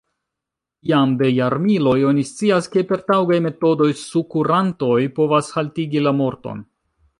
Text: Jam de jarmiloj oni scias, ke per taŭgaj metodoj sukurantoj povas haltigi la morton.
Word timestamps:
Jam 0.91 1.11
de 1.19 1.27
jarmiloj 1.39 1.93
oni 2.13 2.23
scias, 2.29 2.69
ke 2.77 2.85
per 2.93 3.05
taŭgaj 3.13 3.39
metodoj 3.49 3.91
sukurantoj 4.01 4.99
povas 5.21 5.55
haltigi 5.59 6.05
la 6.09 6.19
morton. 6.25 6.69